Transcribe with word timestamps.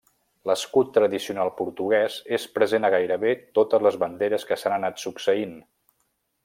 L'escut 0.49 0.87
tradicional 0.95 1.51
portuguès 1.59 2.17
és 2.39 2.47
present 2.57 2.89
a 2.89 2.91
gairebé 2.97 3.37
totes 3.59 3.87
les 3.89 4.01
banderes 4.05 4.51
que 4.53 4.61
s'han 4.63 4.79
anat 4.79 5.03
succeint. 5.07 5.57